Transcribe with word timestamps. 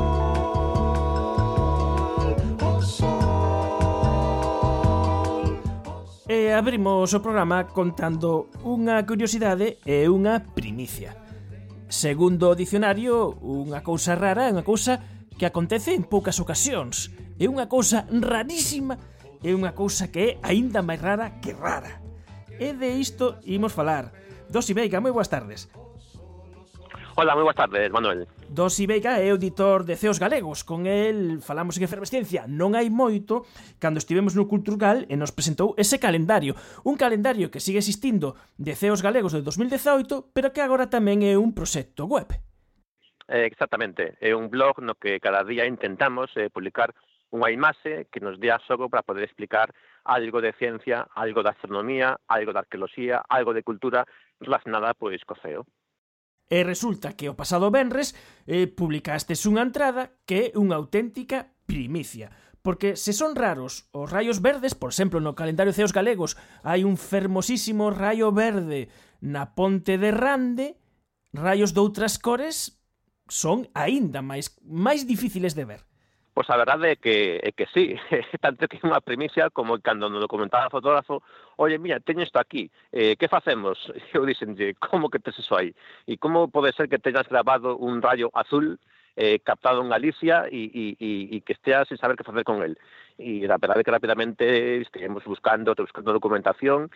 o 2.60 2.82
sol. 2.82 3.10
E 6.28 6.52
abrimos 6.52 7.14
o 7.16 7.20
programa 7.24 7.64
contando 7.64 8.52
unha 8.60 9.00
curiosidade 9.08 9.80
e 9.88 10.04
unha 10.12 10.44
primicia. 10.44 11.16
Segundo 11.88 12.52
o 12.52 12.54
dicionario, 12.54 13.40
unha 13.40 13.80
cousa 13.80 14.12
rara 14.14 14.46
é 14.46 14.52
unha 14.52 14.62
cousa 14.62 15.00
que 15.40 15.48
acontece 15.48 15.96
en 15.96 16.04
poucas 16.04 16.36
ocasións. 16.36 17.08
É 17.40 17.48
unha 17.48 17.64
cousa 17.64 18.04
rarísima, 18.12 19.00
é 19.40 19.56
unha 19.56 19.72
cousa 19.72 20.12
que 20.12 20.20
é 20.20 20.36
aínda 20.44 20.84
máis 20.84 21.00
rara 21.00 21.40
que 21.40 21.56
rara. 21.56 22.04
E 22.60 22.76
de 22.76 22.92
isto 23.00 23.40
imos 23.48 23.72
falar. 23.72 24.12
Dos 24.52 24.68
Ibeiga, 24.68 25.00
moi 25.00 25.16
boas 25.16 25.32
tardes. 25.32 25.72
Hola, 27.20 27.36
moi 27.36 27.44
boas 27.44 27.60
tardes, 27.60 27.92
Manuel. 27.92 28.24
Dos 28.48 28.80
Ibeica 28.80 29.20
é 29.20 29.28
auditor 29.28 29.84
de 29.84 29.92
Ceos 30.00 30.16
Galegos. 30.16 30.64
Con 30.64 30.88
el 30.88 31.44
falamos 31.44 31.76
en 31.76 31.84
efervesciencia 31.84 32.48
non 32.48 32.72
hai 32.72 32.88
moito 32.88 33.44
cando 33.76 34.00
estivemos 34.00 34.32
no 34.32 34.48
Culturgal 34.48 35.04
e 35.04 35.20
nos 35.20 35.28
presentou 35.28 35.76
ese 35.76 36.00
calendario. 36.00 36.56
Un 36.80 36.96
calendario 36.96 37.52
que 37.52 37.60
sigue 37.60 37.84
existindo 37.84 38.40
de 38.56 38.72
Ceos 38.72 39.04
Galegos 39.04 39.36
de 39.36 39.44
2018, 39.44 40.32
pero 40.32 40.48
que 40.56 40.64
agora 40.64 40.88
tamén 40.88 41.20
é 41.20 41.36
un 41.36 41.52
proxecto 41.52 42.08
web. 42.08 42.32
Eh, 43.28 43.44
exactamente, 43.44 44.16
é 44.24 44.32
un 44.32 44.48
blog 44.48 44.80
no 44.80 44.96
que 44.96 45.20
cada 45.20 45.44
día 45.44 45.68
intentamos 45.68 46.32
eh, 46.40 46.48
publicar 46.48 46.96
unha 47.36 47.52
imaxe 47.52 48.08
que 48.08 48.24
nos 48.24 48.40
dé 48.40 48.48
xogo 48.64 48.88
para 48.88 49.04
poder 49.04 49.28
explicar 49.28 49.76
algo 50.08 50.40
de 50.40 50.56
ciencia, 50.56 51.04
algo 51.12 51.44
de 51.44 51.52
astronomía, 51.52 52.16
algo 52.32 52.56
de 52.56 52.64
arqueoloxía, 52.64 53.20
algo 53.28 53.52
de 53.52 53.60
cultura 53.60 54.08
relacionada 54.40 54.96
pois 54.96 55.20
co 55.28 55.36
ceo. 55.36 55.68
E 56.50 56.66
resulta 56.66 57.14
que 57.14 57.30
o 57.30 57.38
pasado 57.38 57.70
venres 57.70 58.12
eh, 58.50 58.66
publicastes 58.66 59.46
unha 59.46 59.62
entrada 59.62 60.18
que 60.26 60.50
é 60.50 60.58
unha 60.58 60.74
auténtica 60.74 61.54
primicia. 61.62 62.34
Porque 62.60 62.98
se 62.98 63.14
son 63.14 63.38
raros 63.38 63.88
os 63.94 64.10
raios 64.10 64.42
verdes, 64.42 64.74
por 64.74 64.90
exemplo, 64.90 65.22
no 65.22 65.38
calendario 65.38 65.72
ceos 65.72 65.94
galegos 65.94 66.34
hai 66.66 66.82
un 66.82 66.98
fermosísimo 66.98 67.88
raio 67.94 68.34
verde 68.34 68.90
na 69.22 69.54
ponte 69.54 69.96
de 69.96 70.10
Rande, 70.10 70.76
raios 71.32 71.72
doutras 71.72 72.18
cores 72.18 72.82
son 73.30 73.70
aínda 73.72 74.20
máis 74.20 74.58
máis 74.66 75.06
difíciles 75.06 75.54
de 75.54 75.64
ver. 75.64 75.89
Pois 76.40 76.48
a 76.48 76.56
verdade 76.56 76.92
é 76.92 76.96
que, 76.96 77.38
é 77.42 77.52
que 77.52 77.66
sí, 77.66 78.00
tanto 78.40 78.64
que 78.66 78.80
é 78.80 78.88
unha 78.88 79.04
primicia 79.04 79.52
como 79.52 79.76
cando 79.84 80.08
nos 80.08 80.24
comentaba 80.24 80.72
o 80.72 80.72
fotógrafo 80.72 81.20
oye, 81.60 81.76
mira, 81.76 82.00
teño 82.00 82.24
isto 82.24 82.40
aquí, 82.40 82.72
eh, 82.96 83.12
que 83.20 83.28
facemos? 83.28 83.76
Eu 84.16 84.24
dixenlle, 84.24 84.72
como 84.80 85.12
que 85.12 85.20
tes 85.20 85.36
iso 85.36 85.52
aí? 85.52 85.76
E 86.08 86.16
como 86.16 86.48
pode 86.48 86.72
ser 86.72 86.88
que 86.88 86.96
teñas 86.96 87.28
grabado 87.28 87.76
un 87.76 88.00
rayo 88.00 88.32
azul 88.32 88.80
eh, 89.20 89.44
captado 89.44 89.84
en 89.84 89.92
Galicia 89.92 90.48
e, 90.48 90.64
e, 90.72 90.84
e, 90.96 91.10
e 91.36 91.36
que 91.44 91.52
estea 91.52 91.84
sin 91.84 92.00
saber 92.00 92.16
que 92.16 92.24
facer 92.24 92.40
con 92.40 92.64
el. 92.64 92.80
E 93.20 93.44
a 93.44 93.60
verdade 93.60 93.84
que 93.84 93.92
rapidamente 93.92 94.80
estivemos 94.80 95.20
eh, 95.20 95.28
buscando, 95.28 95.76
buscando 95.76 96.16
documentación 96.16 96.88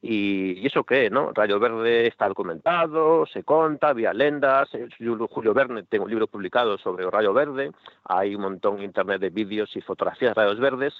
Y, 0.00 0.60
y 0.60 0.66
eso 0.66 0.84
qué, 0.84 1.10
¿no? 1.10 1.32
Rayo 1.32 1.58
Verde 1.58 2.06
está 2.06 2.28
documentado, 2.28 3.26
se 3.26 3.42
conta, 3.42 3.88
había 3.88 4.12
lendas. 4.12 4.68
Eh, 4.74 4.88
Julio 4.96 5.54
Verne, 5.54 5.82
tengo 5.84 6.04
un 6.04 6.10
libro 6.10 6.28
publicado 6.28 6.78
sobre 6.78 7.10
Rayo 7.10 7.32
Verde. 7.32 7.72
Hay 8.04 8.34
un 8.34 8.42
montón 8.42 8.78
en 8.78 8.84
internet 8.84 9.20
de 9.20 9.30
vídeos 9.30 9.74
y 9.76 9.80
fotografías 9.80 10.34
de 10.34 10.40
rayos 10.40 10.60
verdes. 10.60 10.94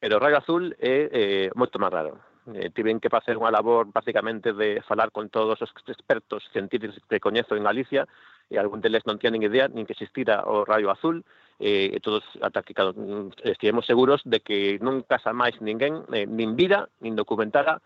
Pero 0.00 0.18
Rayo 0.18 0.38
Azul 0.38 0.74
é 0.82 1.06
eh, 1.14 1.50
moito 1.54 1.78
máis 1.78 1.94
raro. 1.94 2.18
Eh, 2.50 2.74
tiven 2.74 2.98
que 2.98 3.06
facer 3.06 3.38
unha 3.38 3.54
labor 3.54 3.86
basicamente 3.94 4.50
de 4.50 4.82
falar 4.82 5.14
con 5.14 5.30
todos 5.30 5.62
os 5.62 5.70
expertos 5.86 6.42
científicos 6.50 6.98
que 7.06 7.22
coñezo 7.22 7.54
en 7.54 7.62
Galicia 7.62 8.10
e 8.50 8.58
algún 8.58 8.82
deles 8.82 9.06
non 9.06 9.22
tienen 9.22 9.46
idea 9.46 9.70
nin 9.70 9.86
que 9.86 9.94
existira 9.94 10.42
o 10.50 10.66
rayo 10.66 10.90
azul 10.90 11.22
e 11.62 11.94
eh, 11.94 12.02
todos 12.02 12.26
ata 12.42 12.66
que 12.66 12.74
mm, 12.74 13.46
estivemos 13.46 13.86
seguros 13.86 14.26
de 14.26 14.42
que 14.42 14.82
non 14.82 15.06
casa 15.06 15.30
máis 15.30 15.54
ninguén 15.62 16.02
eh, 16.10 16.26
nin 16.26 16.58
vida, 16.58 16.90
nin 16.98 17.14
documentada 17.14 17.78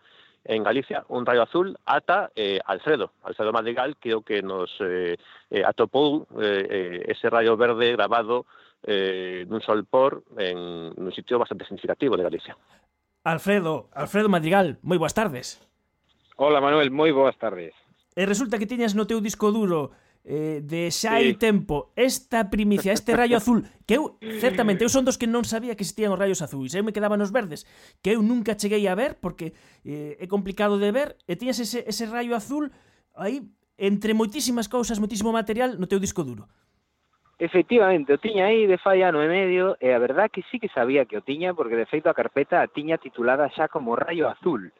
en 0.47 0.63
Galicia, 0.63 1.03
un 1.09 1.25
rayo 1.25 1.43
azul 1.43 1.77
ata 1.85 2.31
eh, 2.35 2.59
Alfredo, 2.65 3.11
Alfredo 3.23 3.51
Madrigal, 3.51 3.97
creo 3.99 4.21
que 4.21 4.41
nos 4.41 4.71
eh, 4.79 5.17
eh 5.51 5.63
atopou 5.63 6.25
eh, 6.39 6.67
eh, 6.69 7.05
ese 7.11 7.29
rayo 7.29 7.57
verde 7.57 7.91
grabado 7.91 8.45
eh, 8.83 9.45
dun 9.47 9.61
sol 9.61 9.83
por 9.85 10.23
en 10.37 10.57
un 10.95 11.11
sitio 11.11 11.37
bastante 11.37 11.65
significativo 11.65 12.15
de 12.15 12.23
Galicia. 12.23 12.57
Alfredo, 13.23 13.89
Alfredo 13.91 14.29
Madrigal, 14.29 14.79
moi 14.81 14.95
boas 14.95 15.13
tardes. 15.13 15.59
Hola 16.39 16.63
Manuel, 16.63 16.95
moi 16.95 17.11
boas 17.11 17.35
tardes. 17.35 17.75
E 18.15 18.23
resulta 18.23 18.55
que 18.55 18.69
tiñas 18.69 18.95
no 18.95 19.03
teu 19.03 19.19
disco 19.19 19.51
duro 19.51 19.91
eh, 20.27 20.59
de 20.59 20.91
xa 20.91 21.15
hai 21.15 21.31
sí. 21.31 21.39
tempo 21.39 21.95
esta 21.95 22.51
primicia, 22.51 22.91
este 22.91 23.15
rayo 23.15 23.37
azul 23.41 23.63
que 23.87 23.95
eu, 23.95 24.19
certamente, 24.43 24.83
eu 24.83 24.91
son 24.91 25.07
dos 25.07 25.15
que 25.15 25.25
non 25.25 25.47
sabía 25.47 25.79
que 25.79 25.87
existían 25.87 26.11
os 26.11 26.19
rayos 26.19 26.43
azuis, 26.43 26.75
eu 26.75 26.83
me 26.83 26.91
quedaba 26.91 27.15
nos 27.15 27.31
verdes 27.31 27.63
que 28.03 28.11
eu 28.11 28.19
nunca 28.19 28.59
cheguei 28.59 28.83
a 28.91 28.93
ver 28.99 29.15
porque 29.23 29.55
eh, 29.87 30.19
é 30.19 30.27
complicado 30.27 30.75
de 30.75 30.91
ver 30.91 31.15
e 31.31 31.39
tiñas 31.39 31.63
ese, 31.63 31.87
ese 31.87 32.03
rayo 32.11 32.35
azul 32.35 32.75
aí 33.15 33.47
entre 33.79 34.11
moitísimas 34.11 34.67
cousas, 34.67 34.99
moitísimo 34.99 35.31
material 35.31 35.79
no 35.79 35.87
teu 35.87 36.03
disco 36.03 36.27
duro 36.27 36.51
Efectivamente, 37.39 38.11
o 38.11 38.17
tiña 38.17 38.49
aí 38.49 38.65
de 38.65 38.81
fai 38.81 39.05
ano 39.05 39.21
e 39.21 39.29
medio 39.29 39.77
e 39.77 39.93
a 39.93 40.01
verdad 40.01 40.33
que 40.33 40.41
sí 40.49 40.57
que 40.57 40.73
sabía 40.73 41.05
que 41.05 41.21
o 41.21 41.21
tiña 41.21 41.53
porque 41.53 41.77
de 41.77 41.85
feito 41.85 42.09
a 42.09 42.17
carpeta 42.17 42.65
a 42.65 42.67
tiña 42.67 42.97
titulada 42.97 43.45
xa 43.53 43.69
como 43.69 43.95
Rayo 43.95 44.25
Azul. 44.25 44.73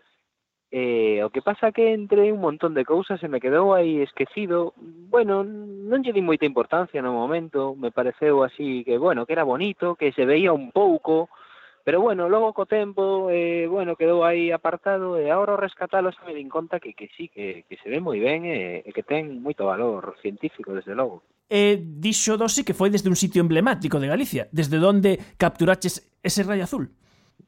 Eh, 0.79 1.23
o 1.23 1.31
que 1.33 1.41
pasa 1.41 1.71
que 1.71 1.91
entre 1.91 2.31
un 2.31 2.39
montón 2.39 2.77
de 2.77 2.85
cousas 2.85 3.19
se 3.19 3.27
me 3.27 3.41
quedou 3.41 3.73
aí 3.73 4.05
esquecido. 4.05 4.77
Bueno, 5.09 5.41
non 5.41 6.05
lle 6.05 6.13
di 6.13 6.21
moita 6.21 6.45
importancia 6.45 7.01
no 7.01 7.17
momento, 7.17 7.73
me 7.73 7.89
pareceu 7.89 8.45
así 8.45 8.85
que, 8.85 9.01
bueno, 9.01 9.25
que 9.25 9.33
era 9.33 9.41
bonito, 9.41 9.97
que 9.97 10.13
se 10.13 10.29
veía 10.29 10.53
un 10.53 10.69
pouco, 10.69 11.33
pero 11.81 11.97
bueno, 11.97 12.29
logo 12.29 12.53
co 12.53 12.69
tempo, 12.69 13.33
eh, 13.33 13.65
bueno, 13.65 13.97
quedou 13.97 14.21
aí 14.21 14.53
apartado 14.53 15.17
e 15.17 15.33
agora 15.33 15.57
o 15.57 15.63
rescatalo 15.65 16.13
se 16.13 16.21
me 16.29 16.37
din 16.37 16.45
conta 16.45 16.77
que, 16.77 16.93
que 16.93 17.09
sí, 17.17 17.25
que, 17.25 17.65
que 17.65 17.81
se 17.81 17.89
ve 17.89 17.97
moi 17.97 18.21
ben 18.21 18.45
e, 18.45 18.85
e 18.85 18.89
que 18.93 19.01
ten 19.01 19.41
moito 19.41 19.65
valor 19.65 20.13
científico, 20.21 20.77
desde 20.77 20.93
logo. 20.93 21.25
E 21.49 21.81
dixo 21.81 22.37
Dosi 22.37 22.61
que 22.61 22.77
foi 22.77 22.93
desde 22.93 23.09
un 23.09 23.17
sitio 23.17 23.41
emblemático 23.41 23.97
de 23.97 24.13
Galicia, 24.13 24.45
desde 24.53 24.77
onde 24.77 25.17
capturaches 25.41 26.05
ese 26.21 26.45
rayo 26.45 26.69
azul. 26.69 26.93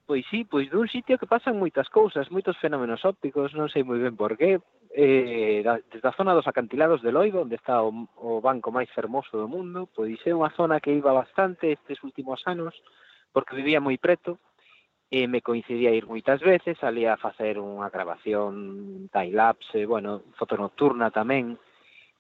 Pois 0.10 0.26
sí, 0.32 0.44
pois 0.44 0.66
dun 0.74 0.90
sitio 0.90 1.22
que 1.22 1.30
pasan 1.30 1.62
moitas 1.62 1.86
cousas, 1.86 2.34
moitos 2.34 2.58
fenómenos 2.58 3.06
ópticos, 3.06 3.54
non 3.54 3.70
sei 3.70 3.86
moi 3.86 4.02
ben 4.02 4.18
por 4.18 4.34
qué, 4.42 4.58
eh, 4.90 5.62
da, 5.62 5.78
desde 5.86 6.10
a 6.10 6.18
zona 6.18 6.34
dos 6.34 6.50
acantilados 6.50 7.06
de 7.06 7.14
Loido, 7.14 7.46
onde 7.46 7.62
está 7.62 7.86
o, 7.86 7.94
o 8.18 8.42
banco 8.42 8.74
máis 8.74 8.90
fermoso 8.90 9.38
do 9.38 9.46
mundo, 9.46 9.86
pois 9.94 10.18
é 10.26 10.34
unha 10.34 10.50
zona 10.58 10.82
que 10.82 10.98
iba 10.98 11.14
bastante 11.14 11.78
estes 11.78 12.02
últimos 12.02 12.42
anos, 12.50 12.74
porque 13.30 13.54
vivía 13.54 13.78
moi 13.78 14.02
preto, 14.02 14.42
e 15.14 15.30
me 15.30 15.46
coincidía 15.46 15.94
ir 15.94 16.10
moitas 16.10 16.42
veces, 16.42 16.82
salía 16.82 17.14
a 17.14 17.22
facer 17.22 17.62
unha 17.62 17.94
grabación 17.94 19.14
time-lapse, 19.14 19.86
bueno, 19.86 20.26
foto 20.42 20.58
nocturna 20.58 21.14
tamén, 21.14 21.54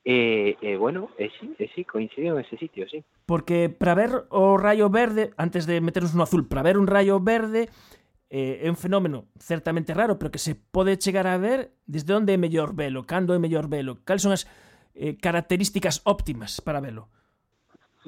E, 0.06 0.58
e 0.62 0.78
bueno, 0.78 1.10
e 1.20 1.30
sí, 1.40 1.54
e 1.60 1.68
sí, 1.76 1.84
coincidiu 1.84 2.40
en 2.40 2.46
ese 2.46 2.56
sitio, 2.58 2.88
sí. 2.88 3.04
Porque 3.26 3.70
para 3.70 3.96
ver 3.96 4.26
o 4.32 4.58
rayo 4.58 4.90
verde, 4.90 5.32
antes 5.36 5.68
de 5.68 5.82
meternos 5.82 6.16
no 6.16 6.24
azul, 6.24 6.48
para 6.48 6.64
ver 6.64 6.78
un 6.78 6.88
rayo 6.88 7.20
verde 7.20 7.70
eh, 8.30 8.62
é 8.64 8.68
un 8.70 8.78
fenómeno 8.78 9.28
certamente 9.42 9.94
raro, 9.94 10.18
pero 10.18 10.32
que 10.32 10.40
se 10.40 10.56
pode 10.56 10.98
chegar 11.02 11.28
a 11.28 11.38
ver 11.38 11.76
desde 11.86 12.14
onde 12.14 12.34
é 12.34 12.38
mellor 12.38 12.78
velo, 12.78 13.04
cando 13.04 13.36
é 13.36 13.40
mellor 13.42 13.68
velo, 13.68 14.06
cal 14.08 14.22
son 14.22 14.32
as 14.32 14.48
eh, 14.96 15.18
características 15.18 16.02
óptimas 16.06 16.62
para 16.62 16.80
velo? 16.80 17.12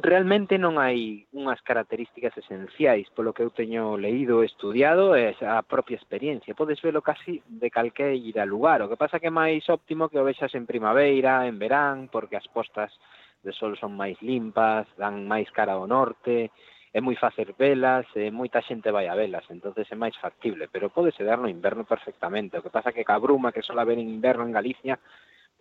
realmente 0.01 0.57
non 0.57 0.81
hai 0.81 1.29
unhas 1.31 1.61
características 1.61 2.33
esenciais 2.35 3.07
polo 3.13 3.31
que 3.31 3.45
eu 3.45 3.53
teño 3.53 3.95
leído, 3.95 4.41
estudiado, 4.41 5.13
é 5.13 5.31
a 5.45 5.61
propia 5.61 5.95
experiencia. 5.95 6.57
Podes 6.57 6.81
velo 6.81 7.05
casi 7.05 7.39
de 7.45 7.69
calqueira 7.69 8.43
lugar. 8.43 8.81
O 8.81 8.89
que 8.89 8.99
pasa 8.99 9.21
que 9.21 9.29
é 9.29 9.33
máis 9.33 9.63
óptimo 9.69 10.09
que 10.09 10.17
o 10.17 10.25
vexas 10.25 10.53
en 10.57 10.65
primavera, 10.65 11.45
en 11.45 11.61
verán, 11.61 12.09
porque 12.09 12.35
as 12.35 12.47
postas 12.49 12.91
de 13.45 13.53
sol 13.53 13.77
son 13.77 13.93
máis 13.93 14.17
limpas, 14.21 14.89
dan 14.97 15.25
máis 15.29 15.49
cara 15.53 15.77
ao 15.77 15.85
norte, 15.85 16.49
é 16.91 16.99
moi 16.99 17.15
fácil 17.15 17.55
velas, 17.55 18.05
e 18.19 18.27
moita 18.29 18.59
xente 18.61 18.91
vai 18.91 19.07
a 19.07 19.15
velas, 19.15 19.47
entonces 19.47 19.87
é 19.87 19.95
máis 19.95 20.13
factible, 20.19 20.67
pero 20.67 20.91
pode 20.91 21.15
se 21.15 21.23
dar 21.23 21.39
no 21.39 21.47
inverno 21.47 21.87
perfectamente. 21.87 22.59
O 22.59 22.63
que 22.63 22.73
pasa 22.73 22.91
que 22.91 23.07
ca 23.07 23.15
bruma 23.17 23.55
que 23.55 23.63
sola 23.63 23.87
ver 23.87 23.97
en 23.97 24.11
inverno 24.11 24.43
en 24.43 24.51
Galicia 24.51 24.99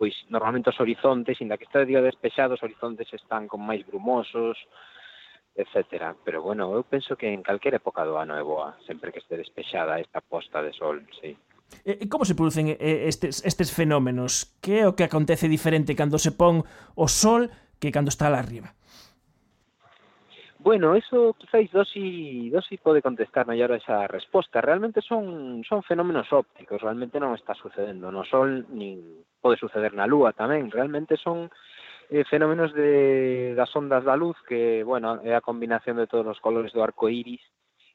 pois 0.01 0.17
normalmente 0.33 0.73
os 0.73 0.79
horizontes, 0.81 1.37
inda 1.45 1.61
que 1.61 1.69
está 1.69 1.85
día 1.85 2.01
despexado, 2.01 2.57
os 2.57 2.63
horizontes 2.65 3.05
están 3.13 3.45
con 3.45 3.61
máis 3.61 3.85
brumosos, 3.85 4.57
etcétera. 5.53 6.17
Pero 6.25 6.41
bueno, 6.41 6.73
eu 6.73 6.81
penso 6.81 7.13
que 7.13 7.29
en 7.29 7.45
calquera 7.45 7.77
época 7.77 8.01
do 8.01 8.17
ano 8.17 8.33
é 8.33 8.41
boa, 8.41 8.73
sempre 8.89 9.13
que 9.13 9.21
este 9.21 9.37
despexada 9.37 10.01
esta 10.01 10.17
posta 10.17 10.65
de 10.65 10.73
sol, 10.73 11.05
sí. 11.21 11.37
E, 11.85 12.01
e 12.01 12.05
como 12.09 12.25
se 12.25 12.33
producen 12.33 12.73
estes, 12.81 13.45
estes 13.45 13.69
fenómenos? 13.69 14.57
Que 14.57 14.81
é 14.81 14.89
o 14.89 14.97
que 14.97 15.05
acontece 15.05 15.45
diferente 15.45 15.93
cando 15.93 16.17
se 16.17 16.33
pon 16.33 16.65
o 16.97 17.05
sol 17.05 17.53
que 17.77 17.93
cando 17.93 18.09
está 18.09 18.25
lá 18.33 18.41
arriba? 18.41 18.73
Bueno, 20.63 20.93
eso 20.93 21.33
quizáis 21.33 21.71
Dosi, 21.71 22.51
Dosi 22.51 22.77
pode 22.77 23.01
contestar 23.01 23.47
mellor 23.47 23.71
esa 23.71 24.05
resposta. 24.05 24.61
Realmente 24.61 25.01
son, 25.01 25.63
son 25.67 25.81
fenómenos 25.81 26.31
ópticos, 26.31 26.81
realmente 26.85 27.17
non 27.17 27.33
está 27.33 27.57
sucedendo 27.57 28.13
no 28.13 28.21
Sol, 28.21 28.69
nin 28.69 29.25
pode 29.41 29.57
suceder 29.57 29.97
na 29.97 30.05
Lúa 30.05 30.37
tamén. 30.37 30.69
Realmente 30.69 31.17
son 31.17 31.49
eh, 32.13 32.21
fenómenos 32.29 32.77
de, 32.77 33.57
das 33.57 33.73
ondas 33.73 34.05
da 34.05 34.13
luz, 34.13 34.37
que, 34.45 34.85
bueno, 34.85 35.17
é 35.25 35.33
a 35.33 35.41
combinación 35.41 35.97
de 35.97 36.05
todos 36.05 36.29
os 36.29 36.37
colores 36.37 36.69
do 36.77 36.85
arco 36.85 37.09
iris. 37.09 37.41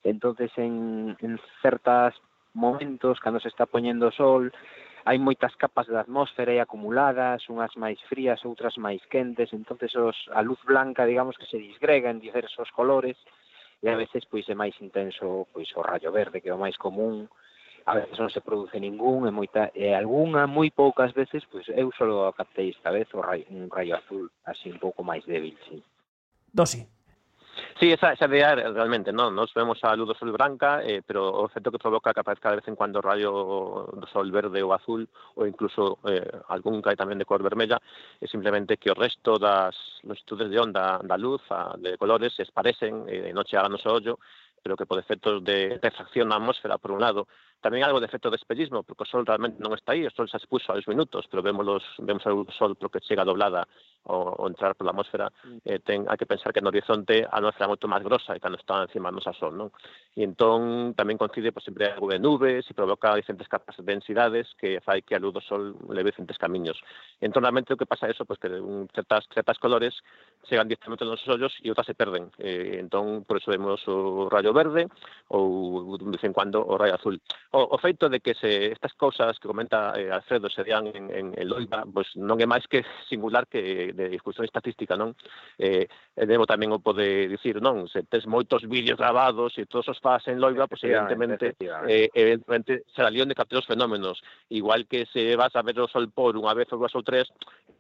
Entonces, 0.02 0.50
en, 0.58 1.14
en 1.22 1.38
certas 1.62 2.18
momentos, 2.50 3.22
cando 3.22 3.38
se 3.38 3.46
está 3.46 3.70
poñendo 3.70 4.10
o 4.10 4.16
sol, 4.16 4.50
hai 5.06 5.22
moitas 5.22 5.54
capas 5.54 5.86
da 5.86 6.02
atmósfera 6.02 6.50
aí 6.50 6.58
acumuladas, 6.58 7.46
unhas 7.46 7.70
máis 7.78 7.94
frías, 8.10 8.42
outras 8.42 8.74
máis 8.74 8.98
quentes, 9.06 9.54
entonces 9.54 9.94
os, 9.94 10.18
a 10.34 10.42
luz 10.42 10.58
blanca, 10.66 11.06
digamos, 11.06 11.38
que 11.38 11.46
se 11.46 11.62
disgrega 11.62 12.10
en 12.10 12.18
diversos 12.18 12.74
colores, 12.74 13.14
e 13.78 13.86
a 13.86 13.94
veces 13.94 14.26
pois 14.26 14.42
é 14.50 14.58
máis 14.58 14.74
intenso 14.82 15.46
pois 15.54 15.70
o 15.78 15.82
rayo 15.86 16.10
verde, 16.10 16.42
que 16.42 16.50
é 16.50 16.54
o 16.54 16.58
máis 16.58 16.74
común, 16.74 17.30
a 17.86 17.94
veces 17.94 18.18
non 18.18 18.34
se 18.34 18.42
produce 18.42 18.82
ningún, 18.82 19.30
e 19.30 19.30
moita, 19.30 19.70
e 19.78 19.94
algunha, 19.94 20.50
moi 20.50 20.74
poucas 20.74 21.14
veces, 21.14 21.46
pois 21.46 21.62
eu 21.70 21.94
só 21.94 22.34
captei 22.34 22.74
esta 22.74 22.90
vez 22.90 23.06
o 23.14 23.22
rayo, 23.22 23.46
un 23.54 23.70
rayo 23.70 23.94
azul, 23.94 24.26
así 24.42 24.74
un 24.74 24.82
pouco 24.82 25.06
máis 25.06 25.22
débil, 25.22 25.54
sí. 25.70 25.78
Dosi. 26.50 26.95
Sí, 27.78 27.92
esa, 27.92 28.12
esa 28.12 28.26
idea 28.26 28.54
realmente, 28.54 29.12
¿no? 29.12 29.30
Nos 29.30 29.52
vemos 29.54 29.82
a 29.84 29.94
Ludo 29.96 30.14
Sol 30.14 30.32
branca, 30.32 30.82
eh, 30.82 31.02
pero 31.06 31.28
o 31.30 31.46
efecto 31.46 31.70
que 31.70 31.78
provoca 31.78 32.12
que 32.12 32.20
aparezca 32.20 32.50
de 32.50 32.56
vez 32.56 32.68
en 32.68 32.76
cuando 32.76 33.00
rayo 33.00 33.86
sol 34.12 34.30
verde 34.30 34.62
ou 34.62 34.72
azul, 34.72 35.08
ou 35.36 35.46
incluso 35.46 35.98
eh, 36.08 36.24
algún 36.48 36.80
cae 36.80 36.96
tamén 36.96 37.20
de 37.20 37.28
cor 37.28 37.44
vermella, 37.44 37.80
é 38.20 38.26
simplemente 38.28 38.76
que 38.80 38.88
o 38.88 38.96
resto 38.96 39.36
das 39.36 39.76
longitudes 40.04 40.48
de 40.48 40.58
onda 40.60 41.00
da 41.04 41.16
luz, 41.16 41.44
a, 41.52 41.76
de 41.76 41.96
colores, 41.96 42.32
se 42.32 42.44
esparecen, 42.44 43.08
eh, 43.08 43.28
de 43.28 43.32
noche 43.32 43.56
a 43.56 43.68
noso 43.68 43.92
ollo, 43.92 44.16
pero 44.66 44.76
que 44.76 44.84
por 44.84 44.98
efectos 44.98 45.44
de 45.44 45.78
refracción 45.80 46.26
na 46.26 46.42
atmósfera, 46.42 46.76
por 46.76 46.90
un 46.90 46.98
lado, 46.98 47.30
tamén 47.62 47.86
algo 47.86 48.02
de 48.02 48.10
efecto 48.10 48.34
de 48.34 48.38
espellismo, 48.38 48.82
porque 48.82 49.06
o 49.06 49.10
sol 49.10 49.22
realmente 49.22 49.62
non 49.62 49.70
está 49.78 49.94
aí, 49.94 50.02
o 50.02 50.10
sol 50.10 50.26
xa 50.26 50.42
se 50.42 50.50
puso 50.50 50.74
aos 50.74 50.90
minutos, 50.90 51.30
pero 51.30 51.38
vemos, 51.38 51.62
los, 51.62 51.86
vemos 52.02 52.26
o 52.26 52.42
sol 52.50 52.74
porque 52.74 52.98
chega 52.98 53.22
doblada 53.22 53.62
o, 54.10 54.42
o 54.42 54.44
entrar 54.50 54.74
pola 54.74 54.90
atmósfera, 54.90 55.30
mm. 55.30 55.58
eh, 55.62 55.78
ten, 55.86 56.02
hai 56.10 56.18
que 56.18 56.26
pensar 56.26 56.50
que 56.50 56.58
no 56.58 56.74
horizonte 56.74 57.22
a 57.22 57.38
atmósfera 57.38 57.70
é 57.70 57.70
moito 57.70 57.86
máis 57.86 58.02
grosa 58.02 58.34
e 58.34 58.42
cando 58.42 58.58
está 58.58 58.82
encima 58.82 59.14
do 59.14 59.22
nosa 59.22 59.30
sol, 59.38 59.54
non? 59.54 59.70
E 60.18 60.26
entón 60.26 60.98
tamén 60.98 61.14
coincide 61.14 61.54
pois, 61.54 61.62
sempre 61.62 61.94
algo 61.94 62.10
de 62.10 62.18
nubes 62.18 62.66
e 62.66 62.74
provoca 62.74 63.14
diferentes 63.14 63.46
capas 63.46 63.78
de 63.78 63.86
densidades 63.86 64.50
que 64.58 64.82
fai 64.82 65.06
que 65.06 65.14
a 65.14 65.22
luz 65.22 65.30
do 65.30 65.42
sol 65.46 65.78
leve 65.94 66.10
diferentes 66.10 66.42
camiños. 66.42 66.74
E 67.22 67.26
entón 67.30 67.46
realmente 67.46 67.70
o 67.70 67.78
que 67.78 67.86
pasa 67.86 68.10
é 68.10 68.14
eso, 68.14 68.26
pois 68.26 68.42
que 68.42 68.50
un, 68.50 68.90
certas, 68.90 69.30
certas 69.30 69.62
colores 69.62 69.94
chegan 70.50 70.66
directamente 70.66 71.06
aos 71.06 71.14
nosos 71.18 71.30
ollos 71.30 71.54
e 71.62 71.70
outras 71.70 71.86
se 71.86 71.94
perden. 71.94 72.34
Eh, 72.42 72.78
entón, 72.82 73.22
por 73.26 73.38
eso 73.38 73.50
vemos 73.50 73.82
o 73.90 74.26
rayo 74.30 74.54
verde 74.56 74.88
ou 75.28 75.98
de 75.98 76.04
vez 76.04 76.22
en 76.22 76.32
cuando 76.32 76.62
o 76.62 76.78
raio 76.78 76.94
azul. 76.94 77.20
O, 77.50 77.74
o 77.74 77.78
feito 77.78 78.08
de 78.08 78.20
que 78.20 78.34
se 78.34 78.70
estas 78.70 78.94
cousas 78.94 79.38
que 79.38 79.48
comenta 79.48 79.92
eh, 79.98 80.10
Alfredo 80.10 80.48
se 80.48 80.62
dean 80.62 80.86
en, 80.86 81.10
en, 81.10 81.26
en 81.34 81.48
Loiva, 81.48 81.82
pois 81.82 82.06
non 82.14 82.38
é 82.38 82.46
máis 82.46 82.62
que 82.70 82.86
singular 83.10 83.50
que 83.50 83.90
de 83.90 84.06
discusión 84.06 84.46
estatística, 84.46 84.94
non? 84.94 85.18
Eh, 85.58 85.90
debo 86.14 86.46
tamén 86.46 86.70
o 86.70 86.78
pode 86.78 87.26
dicir, 87.26 87.58
non? 87.58 87.90
Se 87.90 88.06
tes 88.06 88.22
moitos 88.30 88.62
vídeos 88.70 88.94
grabados 88.94 89.58
e 89.58 89.66
todos 89.66 89.90
os 89.90 89.98
faz 89.98 90.30
en 90.30 90.38
Loiva, 90.38 90.70
pois 90.70 90.78
evidentemente, 90.86 91.58
eh, 91.90 92.06
evidentemente 92.14 92.86
será 92.94 93.10
lío 93.10 93.26
de 93.26 93.34
captar 93.34 93.58
os 93.58 93.66
fenómenos. 93.66 94.22
Igual 94.54 94.86
que 94.86 95.10
se 95.10 95.34
vas 95.34 95.50
a 95.58 95.66
ver 95.66 95.74
o 95.82 95.90
sol 95.90 96.06
por 96.14 96.38
unha 96.38 96.54
vez 96.54 96.70
ou 96.70 96.78
dúas 96.78 96.94
ou 96.94 97.02
tres, 97.02 97.26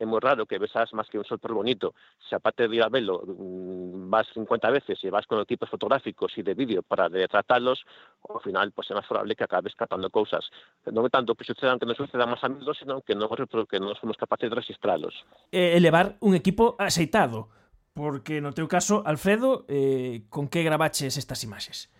é 0.02 0.04
moi 0.04 0.18
raro 0.18 0.50
que 0.50 0.58
vesas 0.58 0.90
máis 0.98 1.06
que 1.06 1.22
un 1.22 1.28
sol 1.30 1.38
por 1.38 1.54
bonito. 1.54 1.94
Se 2.26 2.34
aparte 2.34 2.66
de 2.66 2.74
ir 2.74 2.82
a 2.82 2.90
velo, 2.90 3.22
mm, 3.22 4.10
vas 4.10 4.26
50 4.34 4.66
veces 4.74 4.98
e 4.98 5.14
vas 5.14 5.30
con 5.30 5.38
equipos 5.38 5.70
fotográficos 5.70 6.34
e 6.34 6.42
de 6.42 6.55
vídeo 6.56 6.80
para 6.82 7.12
retratarlos, 7.12 7.84
ao 8.24 8.40
final 8.40 8.72
pois 8.72 8.88
é 8.90 8.96
máis 8.96 9.06
probable 9.06 9.36
que 9.36 9.44
acabes 9.44 9.76
catando 9.76 10.08
cousas. 10.08 10.48
Non 10.88 11.04
é 11.04 11.10
tanto 11.12 11.36
que 11.36 11.44
sucedan 11.44 11.78
que 11.78 11.86
non 11.86 11.94
sucedan 11.94 12.32
máis 12.32 12.42
amigos, 12.42 12.80
senón 12.80 13.04
que 13.04 13.12
non, 13.12 13.28
que 13.28 13.78
non 13.78 13.94
somos 14.00 14.16
capaces 14.16 14.48
de 14.48 14.56
registralos. 14.56 15.14
E 15.52 15.76
elevar 15.76 16.16
un 16.24 16.32
equipo 16.32 16.74
aceitado, 16.80 17.52
porque 17.92 18.40
no 18.40 18.56
teu 18.56 18.66
caso, 18.66 19.04
Alfredo, 19.04 19.68
eh, 19.68 20.24
con 20.32 20.48
que 20.48 20.64
gravaches 20.64 21.20
estas 21.20 21.44
imaxes? 21.44 21.92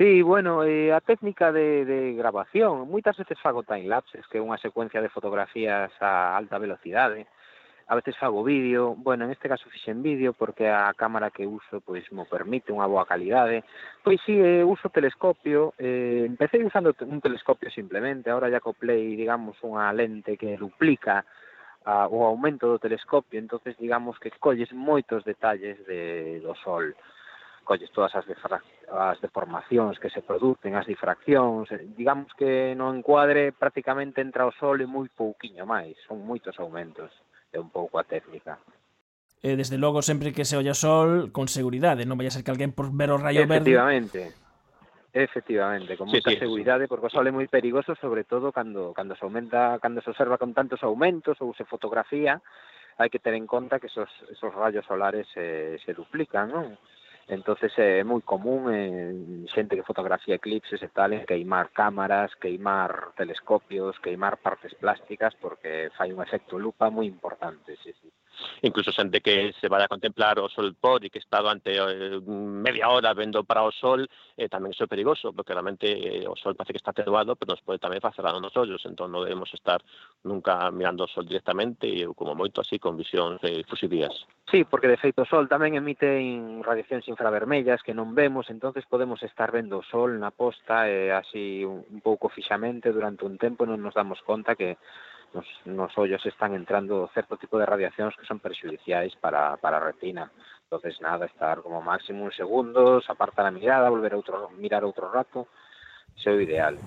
Sí, 0.00 0.22
bueno, 0.22 0.64
eh, 0.64 0.94
a 0.96 1.00
técnica 1.04 1.52
de, 1.52 1.84
de 1.84 2.14
grabación, 2.16 2.88
moitas 2.88 3.20
veces 3.20 3.36
fago 3.36 3.60
time 3.60 3.84
lapses, 3.84 4.24
que 4.32 4.40
é 4.40 4.42
unha 4.42 4.56
secuencia 4.56 5.04
de 5.04 5.12
fotografías 5.12 5.92
a 6.00 6.40
alta 6.40 6.56
velocidade, 6.56 7.22
eh? 7.22 7.28
a 7.90 7.96
veces 7.96 8.16
fago 8.16 8.44
vídeo, 8.44 8.94
bueno, 8.96 9.24
en 9.24 9.32
este 9.32 9.48
caso 9.48 9.68
fixen 9.68 10.00
vídeo 10.00 10.32
porque 10.32 10.68
a 10.68 10.94
cámara 10.94 11.32
que 11.32 11.44
uso 11.44 11.80
pois 11.82 12.06
mo 12.14 12.22
permite 12.22 12.70
unha 12.70 12.86
boa 12.86 13.02
calidade. 13.02 13.66
Pois 13.98 14.22
si, 14.22 14.30
sí, 14.30 14.38
eh, 14.38 14.62
uso 14.62 14.94
telescopio, 14.94 15.74
eh, 15.74 16.22
empecé 16.22 16.62
usando 16.62 16.94
un 17.02 17.18
telescopio 17.18 17.66
simplemente, 17.66 18.30
ahora 18.30 18.46
ya 18.46 18.62
coplei, 18.62 19.18
digamos, 19.18 19.58
unha 19.66 19.90
lente 19.90 20.38
que 20.38 20.54
duplica 20.54 21.26
a, 21.82 22.06
o 22.06 22.30
aumento 22.30 22.70
do 22.70 22.78
telescopio, 22.78 23.42
entonces 23.42 23.74
digamos 23.74 24.22
que 24.22 24.30
colles 24.38 24.70
moitos 24.70 25.26
detalles 25.26 25.82
de, 25.82 26.38
do 26.46 26.54
sol 26.62 26.94
colles 27.66 27.90
todas 27.90 28.14
as, 28.14 28.22
as 28.22 29.18
deformacións 29.18 29.98
que 29.98 30.14
se 30.14 30.22
producen, 30.22 30.78
as 30.78 30.86
difraccións, 30.86 31.66
eh, 31.74 31.90
digamos 31.98 32.30
que 32.38 32.70
no 32.78 32.94
encuadre 32.94 33.50
prácticamente 33.50 34.22
entra 34.22 34.46
o 34.46 34.54
sol 34.54 34.78
e 34.78 34.86
moi 34.86 35.10
pouquiño 35.10 35.66
máis, 35.66 35.98
son 36.06 36.22
moitos 36.22 36.54
aumentos 36.62 37.10
é 37.52 37.58
un 37.58 37.70
pouco 37.70 37.98
a 37.98 38.04
técnica. 38.06 38.58
E 39.40 39.56
desde 39.56 39.80
logo, 39.80 40.04
sempre 40.04 40.36
que 40.36 40.44
se 40.44 40.56
olla 40.56 40.76
o 40.76 40.78
sol, 40.78 41.32
con 41.32 41.48
seguridade, 41.48 42.04
non 42.04 42.20
vai 42.20 42.28
a 42.28 42.34
ser 42.34 42.44
que 42.44 42.52
alguén 42.52 42.76
por 42.76 42.92
ver 42.92 43.10
o 43.10 43.18
rayo 43.18 43.44
Efectivamente. 43.44 44.30
verde... 44.30 44.34
Efectivamente. 44.34 44.50
Efectivamente, 45.12 45.96
con 45.96 46.06
sí, 46.06 46.22
moita 46.22 46.30
sí, 46.30 46.38
seguridade, 46.38 46.84
sí. 46.84 46.88
porque 46.88 47.10
o 47.10 47.10
sol 47.10 47.26
é 47.26 47.34
moi 47.34 47.50
perigoso, 47.50 47.98
sobre 47.98 48.22
todo 48.22 48.54
cando 48.54 48.94
cando 48.94 49.18
se 49.18 49.26
aumenta, 49.26 49.82
cando 49.82 49.98
se 49.98 50.14
observa 50.14 50.38
con 50.38 50.54
tantos 50.54 50.86
aumentos 50.86 51.34
ou 51.42 51.50
se 51.50 51.66
fotografía, 51.66 52.38
hai 52.94 53.10
que 53.10 53.18
ter 53.18 53.34
en 53.34 53.50
conta 53.50 53.82
que 53.82 53.90
esos, 53.90 54.06
esos 54.30 54.54
rayos 54.54 54.86
solares 54.86 55.26
se, 55.34 55.82
se 55.82 55.98
duplican, 55.98 56.54
non? 56.54 56.78
entonces 57.30 57.72
eh, 57.78 58.02
é 58.02 58.04
moi 58.04 58.20
común 58.26 58.66
eh, 58.74 59.46
xente 59.54 59.78
que 59.78 59.86
fotografía 59.86 60.34
eclipses 60.34 60.82
e 60.82 60.90
tal, 60.90 61.14
queimar 61.30 61.70
cámaras, 61.70 62.34
queimar 62.42 63.14
telescopios, 63.14 63.94
queimar 64.02 64.42
partes 64.42 64.74
plásticas, 64.74 65.32
porque 65.38 65.94
fai 65.96 66.10
un 66.10 66.20
efecto 66.26 66.58
lupa 66.58 66.90
moi 66.90 67.06
importante, 67.06 67.78
sí, 67.82 67.94
sí 68.02 68.10
incluso 68.62 68.92
xente 68.92 69.20
que 69.20 69.52
se 69.60 69.68
vai 69.68 69.82
a 69.82 69.88
contemplar 69.88 70.38
o 70.38 70.48
sol 70.48 70.74
por 70.78 71.04
e 71.04 71.10
que 71.10 71.18
está 71.18 71.40
durante 71.40 71.72
eh, 71.72 72.20
media 72.26 72.88
hora 72.88 73.14
vendo 73.14 73.44
para 73.44 73.62
o 73.62 73.72
sol, 73.72 74.04
eh, 74.36 74.48
tamén 74.48 74.72
iso 74.72 74.84
é 74.84 74.90
perigoso, 74.90 75.32
porque 75.32 75.52
realmente 75.52 75.86
eh, 75.86 76.28
o 76.28 76.36
sol 76.36 76.56
parece 76.56 76.76
que 76.76 76.82
está 76.82 76.92
atenuado, 76.92 77.36
pero 77.36 77.52
nos 77.54 77.62
pode 77.64 77.80
tamén 77.80 78.02
facer 78.04 78.24
dano 78.24 78.40
nos 78.40 78.56
ollos, 78.56 78.82
entón 78.84 79.12
non 79.12 79.24
debemos 79.24 79.50
estar 79.52 79.80
nunca 80.24 80.70
mirando 80.70 81.04
o 81.04 81.12
sol 81.12 81.24
directamente 81.24 81.88
e 81.88 82.04
como 82.12 82.36
moito 82.36 82.60
así 82.60 82.78
con 82.78 82.96
visións 82.96 83.40
eh, 83.44 83.64
fusidías. 83.68 84.12
Sí, 84.50 84.64
porque 84.64 84.90
de 84.90 84.98
feito 84.98 85.22
o 85.22 85.30
sol 85.30 85.46
tamén 85.46 85.78
emite 85.78 86.08
in 86.18 86.64
radiacións 86.66 87.06
infravermellas 87.06 87.84
que 87.86 87.94
non 87.94 88.12
vemos, 88.18 88.50
entonces 88.50 88.82
podemos 88.88 89.22
estar 89.22 89.54
vendo 89.54 89.78
o 89.78 89.86
sol 89.86 90.18
na 90.18 90.34
posta 90.34 90.90
e 90.90 91.08
eh, 91.08 91.14
así 91.14 91.62
un 91.62 92.02
pouco 92.02 92.28
fixamente 92.28 92.90
durante 92.90 93.22
un 93.24 93.38
tempo 93.38 93.62
non 93.62 93.78
nos 93.78 93.94
damos 93.94 94.18
conta 94.26 94.58
que 94.58 94.76
nos, 95.34 95.46
nos 95.64 95.96
ollos 95.98 96.24
están 96.26 96.54
entrando 96.54 97.10
certo 97.14 97.36
tipo 97.36 97.58
de 97.58 97.66
radiacións 97.66 98.16
que 98.16 98.26
son 98.26 98.38
perxudiciais 98.38 99.14
para, 99.16 99.56
para 99.56 99.78
a 99.78 99.84
retina. 99.84 100.30
entonces 100.70 101.00
nada, 101.00 101.26
estar 101.26 101.62
como 101.62 101.82
máximo 101.82 102.22
un 102.22 102.30
segundos, 102.30 103.10
apartar 103.10 103.44
a 103.46 103.50
mirada, 103.50 103.90
volver 103.90 104.14
a 104.14 104.16
outro, 104.16 104.50
mirar 104.54 104.86
outro 104.86 105.10
rato, 105.10 105.50
é 106.22 106.30
o 106.30 106.38
ideal. 106.38 106.78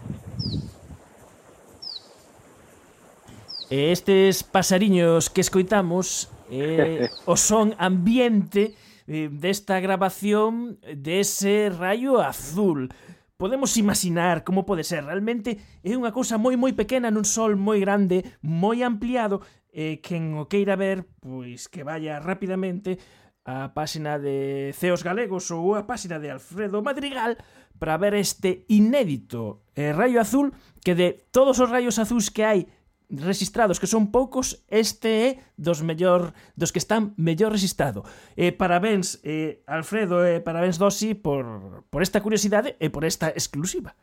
E 3.68 3.92
estes 3.92 4.40
pasariños 4.40 5.28
que 5.28 5.44
escoitamos 5.44 6.32
eh, 6.48 7.12
o 7.28 7.36
son 7.36 7.76
ambiente 7.76 8.72
eh, 9.04 9.28
desta 9.28 9.84
grabación 9.84 10.80
dese 10.88 11.68
rayo 11.68 12.24
azul 12.24 12.88
podemos 13.38 13.78
imaginar 13.78 14.44
como 14.44 14.66
pode 14.66 14.84
ser. 14.84 15.06
Realmente 15.06 15.60
é 15.84 15.94
unha 15.98 16.14
cousa 16.14 16.40
moi 16.40 16.56
moi 16.58 16.74
pequena 16.74 17.10
nun 17.10 17.26
sol 17.28 17.58
moi 17.58 17.82
grande, 17.82 18.24
moi 18.42 18.82
ampliado, 18.84 19.42
e 19.74 19.98
eh, 19.98 20.06
quen 20.06 20.38
o 20.38 20.46
queira 20.46 20.78
ver, 20.78 21.10
pois 21.20 21.66
que 21.68 21.82
vaya 21.82 22.22
rapidamente 22.22 23.02
a 23.44 23.74
páxina 23.74 24.20
de 24.20 24.72
Ceos 24.72 25.04
Galegos 25.04 25.52
ou 25.52 25.76
a 25.76 25.84
páxina 25.84 26.20
de 26.20 26.32
Alfredo 26.32 26.80
Madrigal 26.80 27.36
para 27.76 27.98
ver 27.98 28.16
este 28.16 28.64
inédito 28.72 29.68
eh, 29.76 29.92
rayo 29.92 30.22
azul 30.22 30.56
que 30.80 30.96
de 30.96 31.28
todos 31.32 31.60
os 31.60 31.68
rayos 31.68 32.00
azuis 32.00 32.32
que 32.32 32.48
hai 32.48 32.72
registrados, 33.14 33.80
que 33.80 33.88
son 33.88 34.10
poucos, 34.10 34.66
este 34.70 35.10
é 35.10 35.30
dos 35.58 35.86
mellor 35.86 36.34
dos 36.58 36.74
que 36.74 36.82
están 36.82 37.14
mellor 37.18 37.54
registrado. 37.54 38.02
Eh, 38.34 38.52
parabéns, 38.52 39.22
eh, 39.22 39.62
Alfredo, 39.70 40.26
e 40.26 40.38
eh, 40.38 40.40
parabéns, 40.42 40.82
Dosi, 40.82 41.14
por, 41.14 41.86
por 41.94 42.02
esta 42.02 42.22
curiosidade 42.22 42.76
e 42.82 42.90
por 42.90 43.06
esta 43.06 43.30
exclusiva. 43.30 43.94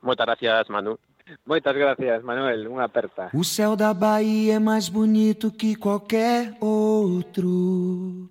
Moitas 0.00 0.26
gracias, 0.26 0.70
Manu. 0.70 0.98
Moitas 1.44 1.76
gracias, 1.76 2.22
Manuel. 2.22 2.70
Unha 2.70 2.88
aperta. 2.88 3.28
O 3.34 3.44
céu 3.44 3.76
da 3.76 3.92
Bahia 3.92 4.56
é 4.56 4.62
mais 4.62 4.88
bonito 4.88 5.52
que 5.52 5.76
qualquer 5.76 6.56
outro. 6.60 8.30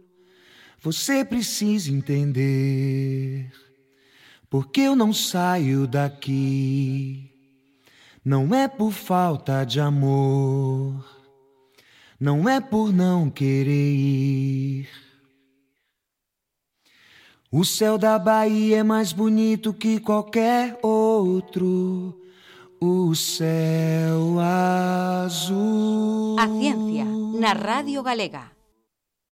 Você 0.81 1.25
precisa 1.25 1.91
entender. 1.91 3.51
Porque 4.49 4.81
eu 4.81 4.95
não 4.95 5.11
saio 5.11 5.85
daqui. 5.85 7.36
Não 8.27 8.53
é 8.53 8.67
por 8.67 8.91
falta 8.91 9.63
de 9.63 9.79
amor, 9.79 11.01
não 12.19 12.49
é 12.49 12.59
por 12.59 12.91
não 12.91 13.29
querer 13.29 13.93
ir. 13.95 14.89
O 17.49 17.63
céu 17.63 17.97
da 17.97 18.19
Bahia 18.19 18.79
é 18.79 18.83
mais 18.83 19.13
bonito 19.13 19.73
que 19.73 20.01
qualquer 20.01 20.77
outro. 20.83 22.21
O 22.81 23.15
céu 23.15 24.37
azul. 24.41 26.37
A 26.37 26.49
ciencia 26.49 27.05
na 27.05 27.53
Radio 27.53 28.03
Galega. 28.03 28.56